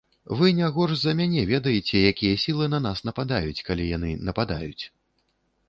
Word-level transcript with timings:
Вы 0.37 0.47
не 0.59 0.69
горш 0.77 0.95
за 1.01 1.11
мяне 1.19 1.43
ведаеце, 1.51 1.99
якія 2.13 2.39
сілы 2.45 2.71
на 2.77 2.81
нас 2.87 3.05
нападаюць, 3.11 3.61
калі 3.71 3.83
яны 3.95 4.09
нападаюць. 4.31 4.83